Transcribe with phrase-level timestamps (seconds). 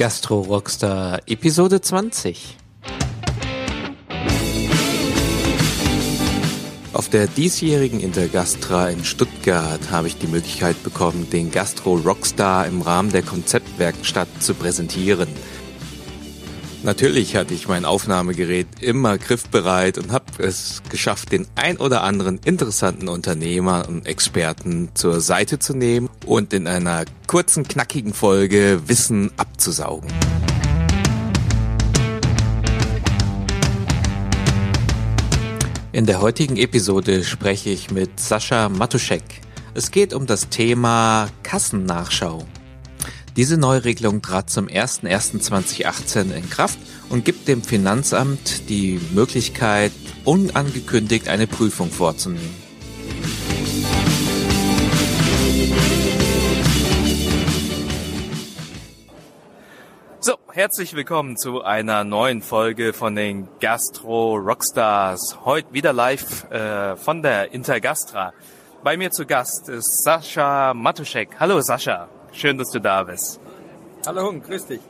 [0.00, 2.56] Gastro Rockstar Episode 20.
[6.94, 12.80] Auf der diesjährigen Intergastra in Stuttgart habe ich die Möglichkeit bekommen, den Gastro Rockstar im
[12.80, 15.28] Rahmen der Konzeptwerkstatt zu präsentieren.
[16.82, 22.40] Natürlich hatte ich mein Aufnahmegerät immer griffbereit und habe es geschafft, den ein oder anderen
[22.42, 29.30] interessanten Unternehmer und Experten zur Seite zu nehmen und in einer kurzen, knackigen Folge Wissen
[29.36, 30.10] abzusaugen.
[35.92, 39.22] In der heutigen Episode spreche ich mit Sascha Matuschek.
[39.74, 42.46] Es geht um das Thema Kassennachschau.
[43.36, 46.78] Diese Neuregelung trat zum 01.01.2018 in Kraft
[47.10, 49.92] und gibt dem Finanzamt die Möglichkeit,
[50.24, 52.54] unangekündigt eine Prüfung vorzunehmen.
[60.18, 65.38] So, herzlich willkommen zu einer neuen Folge von den Gastro Rockstars.
[65.44, 68.32] Heute wieder live äh, von der Intergastra.
[68.82, 71.38] Bei mir zu Gast ist Sascha Matuschek.
[71.38, 72.08] Hallo Sascha.
[72.32, 73.40] Schön, dass du da bist.
[74.06, 74.80] Hallo Hung, grüß dich.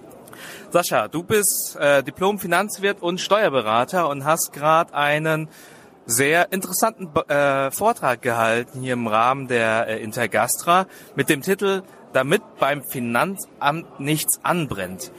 [0.70, 5.48] Sascha, du bist äh, Diplom-Finanzwirt und Steuerberater und hast gerade einen
[6.06, 12.42] sehr interessanten äh, Vortrag gehalten hier im Rahmen der äh, Intergastra mit dem Titel Damit
[12.58, 15.10] beim Finanzamt nichts anbrennt.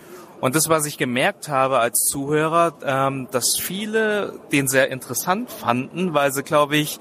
[0.42, 6.14] Und das, was ich gemerkt habe als Zuhörer, ähm, dass viele den sehr interessant fanden,
[6.14, 6.99] weil sie, glaube ich,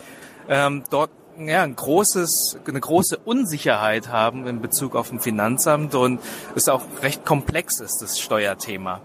[0.49, 1.11] ähm, dort
[1.49, 6.21] ja, ein großes, eine große Unsicherheit haben in Bezug auf ein Finanzamt und
[6.55, 9.01] es auch recht komplex ist, das Steuerthema.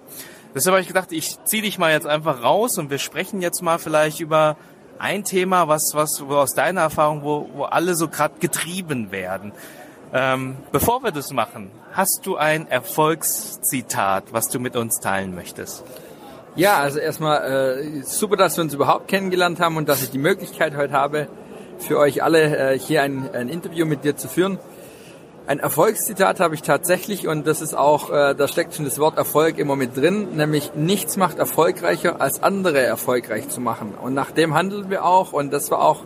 [0.54, 3.62] Deshalb habe ich gedacht, ich ziehe dich mal jetzt einfach raus und wir sprechen jetzt
[3.62, 4.56] mal vielleicht über
[5.00, 9.52] ein Thema, was, was aus deiner Erfahrung, wo, wo alle so gerade getrieben werden.
[10.14, 15.84] Ähm, bevor wir das machen, hast du ein Erfolgszitat, was du mit uns teilen möchtest?
[16.56, 20.18] Ja, also erstmal äh, super, dass wir uns überhaupt kennengelernt haben und dass ich die
[20.18, 21.28] Möglichkeit heute habe,
[21.80, 24.60] für euch alle äh, hier ein, ein Interview mit dir zu führen.
[25.48, 29.16] Ein Erfolgszitat habe ich tatsächlich und das ist auch, äh, da steckt schon das Wort
[29.16, 33.94] Erfolg immer mit drin, nämlich nichts macht erfolgreicher als andere erfolgreich zu machen.
[33.94, 36.04] Und nach dem handeln wir auch und das war auch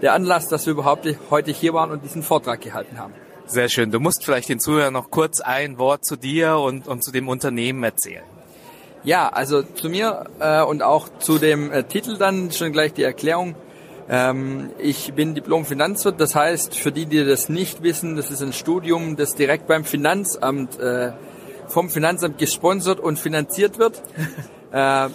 [0.00, 3.14] der Anlass, dass wir überhaupt heute hier waren und diesen Vortrag gehalten haben.
[3.46, 3.90] Sehr schön.
[3.90, 7.28] Du musst vielleicht den Zuhörern noch kurz ein Wort zu dir und, und zu dem
[7.28, 8.24] Unternehmen erzählen.
[9.04, 13.04] Ja, also zu mir äh, und auch zu dem äh, Titel dann schon gleich die
[13.04, 13.54] Erklärung.
[14.10, 18.54] Ähm, ich bin Diplom-Finanzwirt, das heißt, für die, die das nicht wissen, das ist ein
[18.54, 21.12] Studium, das direkt beim Finanzamt, äh,
[21.66, 24.02] vom Finanzamt gesponsert und finanziert wird.
[24.72, 25.08] äh,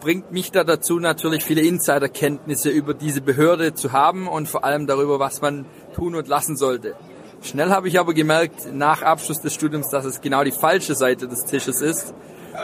[0.00, 4.88] bringt mich da dazu, natürlich viele Insiderkenntnisse über diese Behörde zu haben und vor allem
[4.88, 5.64] darüber, was man
[5.94, 6.96] tun und lassen sollte.
[7.42, 11.28] Schnell habe ich aber gemerkt, nach Abschluss des Studiums, dass es genau die falsche Seite
[11.28, 12.14] des Tisches ist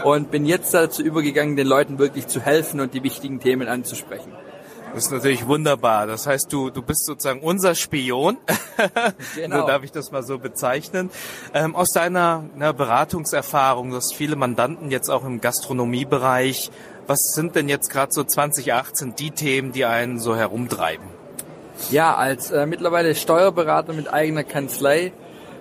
[0.04, 4.32] und bin jetzt dazu übergegangen, den Leuten wirklich zu helfen und die wichtigen Themen anzusprechen.
[4.98, 6.08] Das ist natürlich wunderbar.
[6.08, 8.36] Das heißt, du, du bist sozusagen unser Spion.
[9.34, 9.60] Genau.
[9.60, 11.10] so darf ich das mal so bezeichnen.
[11.52, 16.70] Ähm, aus deiner na, Beratungserfahrung, du hast viele Mandanten jetzt auch im Gastronomiebereich.
[17.06, 21.06] Was sind denn jetzt gerade so 2018 die Themen, die einen so herumtreiben?
[21.90, 25.12] Ja, als äh, mittlerweile Steuerberater mit eigener Kanzlei,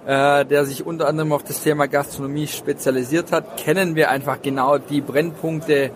[0.06, 4.78] äh, der sich unter anderem auf das Thema Gastronomie spezialisiert hat, kennen wir einfach genau
[4.78, 5.92] die Brennpunkte,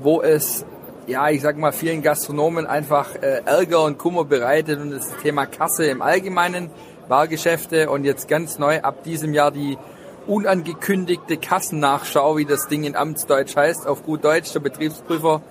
[0.00, 0.64] wo es
[1.06, 5.46] ja, ich sag mal, vielen Gastronomen einfach äh, Ärger und Kummer bereitet und das Thema
[5.46, 6.70] Kasse im Allgemeinen,
[7.08, 9.78] Bargeschäfte und jetzt ganz neu ab diesem Jahr die
[10.26, 15.42] unangekündigte Kassennachschau, wie das Ding in Amtsdeutsch heißt, auf gut Deutsch, der Betriebsprüfer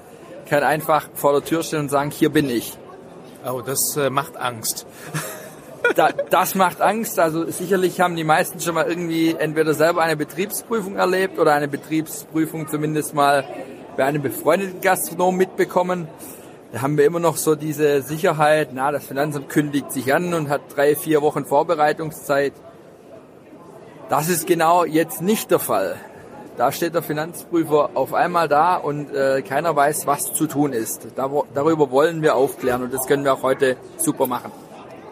[0.49, 2.77] kann einfach vor der Tür stehen und sagen, hier bin ich.
[3.47, 4.85] Oh, das äh, macht Angst.
[5.95, 7.19] da, das macht Angst.
[7.19, 11.67] Also sicherlich haben die meisten schon mal irgendwie entweder selber eine Betriebsprüfung erlebt oder eine
[11.67, 13.45] Betriebsprüfung zumindest mal
[13.95, 16.07] bei einem befreundeten Gastronom mitbekommen.
[16.71, 20.49] Da haben wir immer noch so diese Sicherheit, na, das Finanzamt kündigt sich an und
[20.49, 22.53] hat drei, vier Wochen Vorbereitungszeit.
[24.09, 25.95] Das ist genau jetzt nicht der Fall.
[26.57, 31.07] Da steht der Finanzprüfer auf einmal da und äh, keiner weiß, was zu tun ist.
[31.15, 34.51] Da, darüber wollen wir aufklären und das können wir auch heute super machen.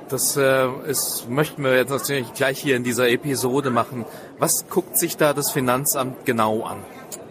[0.09, 4.05] Das äh, ist, möchten wir jetzt natürlich gleich hier in dieser Episode machen.
[4.37, 6.77] Was guckt sich da das Finanzamt genau an?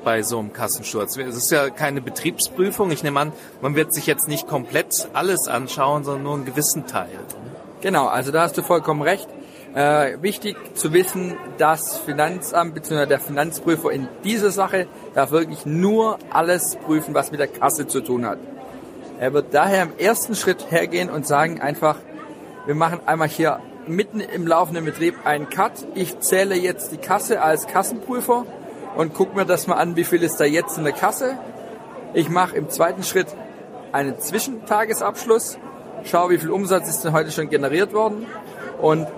[0.05, 1.17] bei so einem Kassensturz.
[1.17, 2.91] Es ist ja keine Betriebsprüfung.
[2.91, 6.87] Ich nehme an, man wird sich jetzt nicht komplett alles anschauen, sondern nur einen gewissen
[6.87, 7.21] Teil.
[7.81, 9.29] Genau, also da hast du vollkommen recht.
[9.75, 13.07] Äh, wichtig zu wissen, das Finanzamt bzw.
[13.07, 18.03] der Finanzprüfer in dieser Sache darf wirklich nur alles prüfen, was mit der Kasse zu
[18.03, 18.39] tun hat.
[19.19, 21.97] Er wird daher im ersten Schritt hergehen und sagen einfach,
[22.67, 25.73] wir machen einmal hier mitten im laufenden Betrieb einen Cut.
[25.95, 28.47] Ich zähle jetzt die Kasse als Kassenprüfer
[28.97, 31.39] und gucke mir das mal an, wie viel ist da jetzt in der Kasse.
[32.15, 33.27] Ich mache im zweiten Schritt
[33.91, 35.59] einen Zwischentagesabschluss,
[36.05, 38.27] schaue, wie viel Umsatz ist denn heute schon generiert worden
[38.81, 39.09] und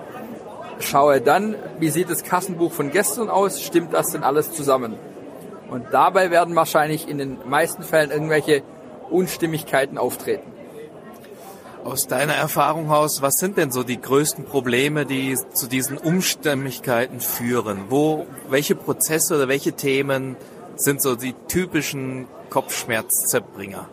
[0.79, 4.95] schaue dann, wie sieht das Kassenbuch von gestern aus, stimmt das denn alles zusammen?
[5.69, 8.63] Und dabei werden wahrscheinlich in den meisten Fällen irgendwelche
[9.09, 10.54] Unstimmigkeiten auftreten.
[11.85, 17.19] Aus deiner Erfahrung aus, was sind denn so die größten Probleme, die zu diesen Unstimmigkeiten
[17.19, 17.85] führen?
[17.89, 20.35] Wo, welche Prozesse oder welche Themen
[20.77, 23.87] sind so die typischen Kopfschmerzzerbringer?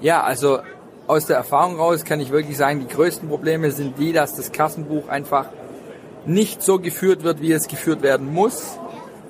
[0.00, 0.58] Ja, also
[1.06, 4.50] aus der Erfahrung raus kann ich wirklich sagen, die größten Probleme sind die, dass das
[4.50, 5.46] Kassenbuch einfach
[6.26, 8.78] nicht so geführt wird, wie es geführt werden muss.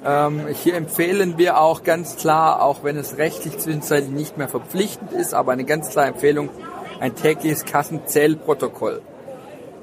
[0.03, 5.13] Ähm, hier empfehlen wir auch ganz klar, auch wenn es rechtlich zwischenzeitlich nicht mehr verpflichtend
[5.13, 6.49] ist, aber eine ganz klare Empfehlung,
[7.01, 9.03] ein tägliches Kassenzählprotokoll.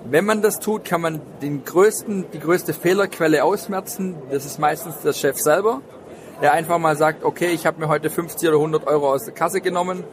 [0.05, 4.15] Wenn man das tut, kann man den größten, die größte Fehlerquelle ausmerzen.
[4.29, 5.81] Das ist meistens der Chef selber,
[6.41, 9.33] der einfach mal sagt, okay, ich habe mir heute 50 oder 100 Euro aus der
[9.33, 10.03] Kasse genommen.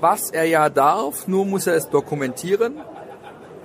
[0.00, 2.80] Was er ja darf, nur muss er es dokumentieren.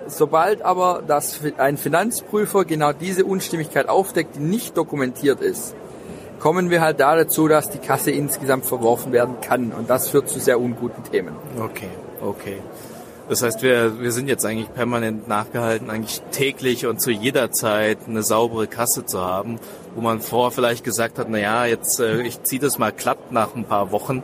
[0.08, 5.76] Sobald aber das ein Finanzprüfer genau diese Unstimmigkeit aufdeckt, die nicht dokumentiert ist,
[6.40, 9.72] kommen wir halt da dazu, dass die Kasse insgesamt verworfen werden kann.
[9.72, 11.36] Und das führt zu sehr unguten Themen.
[11.60, 11.90] Okay.
[12.22, 12.58] Okay.
[13.30, 18.00] Das heißt, wir, wir sind jetzt eigentlich permanent nachgehalten, eigentlich täglich und zu jeder Zeit
[18.08, 19.60] eine saubere Kasse zu haben,
[19.94, 23.32] wo man vorher vielleicht gesagt hat, na ja, jetzt äh, ich ziehe das mal glatt
[23.32, 24.24] nach ein paar Wochen.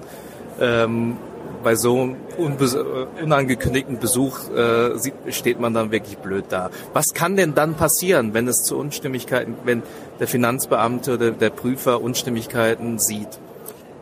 [0.59, 1.17] Ähm,
[1.63, 6.71] bei so einem äh, unangekündigten Besuch äh, sieht, steht man dann wirklich blöd da.
[6.93, 9.83] Was kann denn dann passieren, wenn es zu Unstimmigkeiten, wenn
[10.19, 13.39] der Finanzbeamte oder der Prüfer Unstimmigkeiten sieht?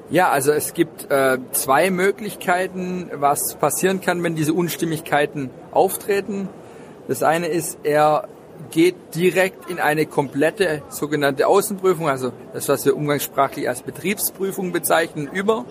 [0.10, 6.50] Ja, also es gibt äh, zwei Möglichkeiten, was passieren kann, wenn diese Unstimmigkeiten auftreten.
[7.08, 8.28] Das eine ist, er
[8.72, 15.30] geht direkt in eine komplette sogenannte Außenprüfung, also das, was wir umgangssprachlich als Betriebsprüfung bezeichnen,
[15.32, 15.66] über.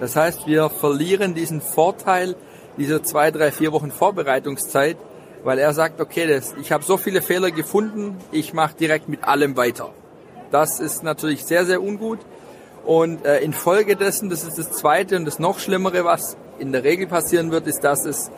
[0.00, 2.34] Das heißt, wir verlieren diesen Vorteil
[2.76, 4.96] dieser zwei, drei, vier Wochen Vorbereitungszeit,
[5.44, 9.24] weil er sagt, okay, das, ich habe so viele Fehler gefunden, ich mache direkt mit
[9.24, 9.92] allem weiter.
[10.50, 12.18] Das ist natürlich sehr, sehr ungut.
[12.84, 17.06] Und äh, infolgedessen, das ist das Zweite und das noch Schlimmere, was in der Regel
[17.06, 18.30] passieren wird, ist, dass es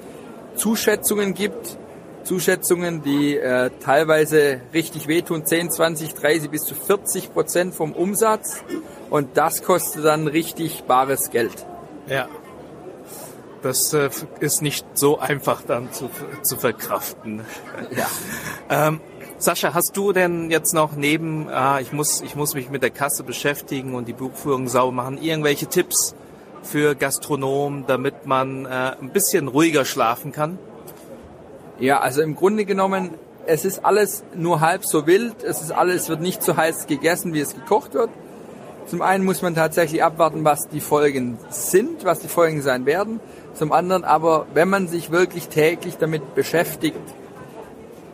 [0.56, 1.78] Zuschätzungen gibt.
[2.24, 8.62] Zuschätzungen, die äh, teilweise richtig wehtun, 10, 20, 30 bis zu 40 Prozent vom Umsatz.
[9.10, 11.66] Und das kostet dann richtig bares Geld.
[12.06, 12.28] Ja.
[13.62, 14.10] Das äh,
[14.40, 16.10] ist nicht so einfach dann zu,
[16.42, 17.42] zu verkraften.
[17.90, 18.06] Ja.
[18.88, 19.00] ähm,
[19.42, 22.90] Sascha, hast du denn jetzt noch neben, ah, ich muss, ich muss mich mit der
[22.90, 26.14] Kasse beschäftigen und die Buchführung sauber machen, irgendwelche Tipps
[26.62, 28.68] für Gastronomen, damit man äh,
[29.00, 30.60] ein bisschen ruhiger schlafen kann?
[31.80, 35.42] Ja, also im Grunde genommen, es ist alles nur halb so wild.
[35.42, 38.10] Es ist alles, wird nicht so heiß gegessen, wie es gekocht wird.
[38.86, 43.18] Zum einen muss man tatsächlich abwarten, was die Folgen sind, was die Folgen sein werden.
[43.54, 47.00] Zum anderen aber, wenn man sich wirklich täglich damit beschäftigt,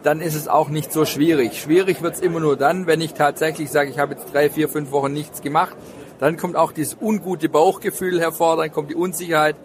[0.09, 1.61] dann ist es auch nicht so schwierig.
[1.61, 4.71] Schwierig wird es immer nur dann, wenn ich tatsächlich sage, ich habe jetzt drei, vier,
[4.71, 5.77] fünf Wochen nichts gemacht.
[6.19, 9.57] Dann kommt auch dieses ungute Bauchgefühl hervor, dann kommt die Unsicherheit,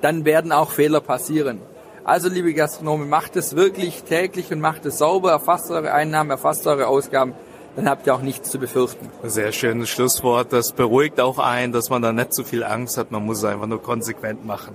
[0.00, 1.60] dann werden auch Fehler passieren.
[2.02, 6.66] Also liebe Gastronomen, macht es wirklich täglich und macht es sauber, erfasst eure Einnahmen, erfasst
[6.66, 7.34] eure Ausgaben,
[7.76, 9.10] dann habt ihr auch nichts zu befürchten.
[9.24, 10.50] Sehr schönes Schlusswort.
[10.54, 13.10] Das beruhigt auch ein, dass man da nicht zu viel Angst hat.
[13.10, 14.74] Man muss es einfach nur konsequent machen.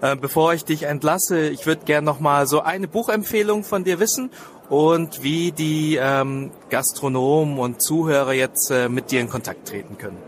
[0.00, 3.98] Äh, bevor ich dich entlasse, ich würde gerne noch mal so eine Buchempfehlung von dir
[3.98, 4.30] wissen
[4.68, 10.18] und wie die ähm, Gastronomen und Zuhörer jetzt äh, mit dir in Kontakt treten können.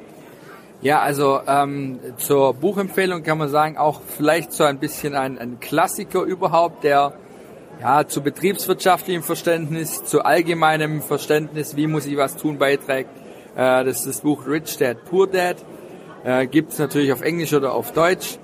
[0.82, 5.60] Ja, also ähm, zur Buchempfehlung kann man sagen, auch vielleicht so ein bisschen ein, ein
[5.60, 7.12] Klassiker überhaupt, der
[7.80, 13.10] ja zu betriebswirtschaftlichem Verständnis, zu allgemeinem Verständnis, wie muss ich was tun, beiträgt.
[13.54, 15.56] Äh, das ist das Buch Rich Dad, Poor Dad.
[16.24, 18.38] Äh, Gibt es natürlich auf Englisch oder auf Deutsch.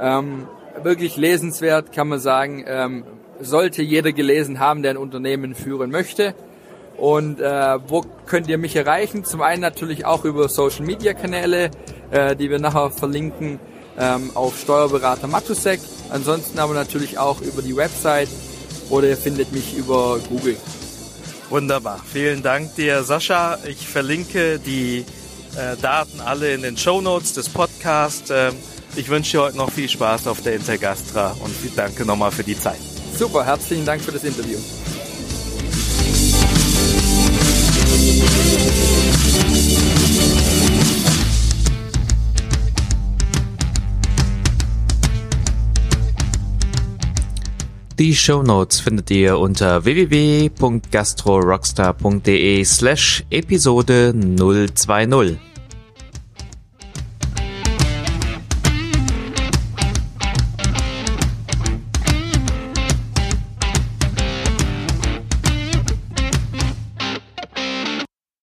[0.00, 0.48] Ähm,
[0.82, 2.64] wirklich lesenswert, kann man sagen.
[2.66, 3.04] Ähm,
[3.40, 6.34] sollte jeder gelesen haben, der ein Unternehmen führen möchte.
[6.96, 9.24] Und äh, wo könnt ihr mich erreichen?
[9.24, 11.70] Zum einen natürlich auch über Social Media Kanäle,
[12.10, 13.58] äh, die wir nachher verlinken
[13.98, 15.80] ähm, auf Steuerberater Matusek.
[16.10, 18.28] Ansonsten aber natürlich auch über die Website
[18.90, 20.56] oder ihr findet mich über Google.
[21.50, 22.00] Wunderbar.
[22.10, 23.58] Vielen Dank dir, Sascha.
[23.68, 25.04] Ich verlinke die
[25.56, 28.30] äh, Daten alle in den Show Notes des Podcasts.
[28.30, 28.54] Ähm,
[28.96, 32.58] ich wünsche dir heute noch viel Spaß auf der Intergastra und danke nochmal für die
[32.58, 32.78] Zeit.
[33.16, 34.58] Super, herzlichen Dank für das Interview.
[47.96, 55.53] Die Show Notes findet ihr unter www.gastrorockstar.de slash Episode 020.